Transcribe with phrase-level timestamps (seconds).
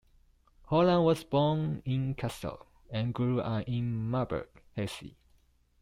[0.65, 5.13] Holland was born in Kassel, and grew up in Marburg, Hesse.